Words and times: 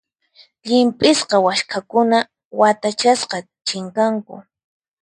Llimp'isqa 0.67 1.35
waskhakuna 1.45 2.17
watachasqa 2.59 3.37
chinkanku. 3.67 4.35